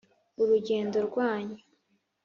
Urugendo 0.41 0.97
rwanyu 1.07 1.57